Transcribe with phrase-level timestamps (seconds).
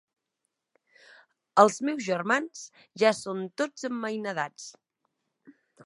[1.63, 2.65] Els meus germans
[3.05, 4.67] ja són tots emmainadats.